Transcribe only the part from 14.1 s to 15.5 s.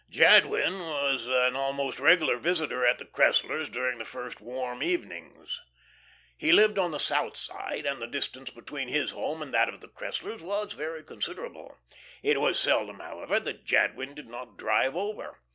did not drive over.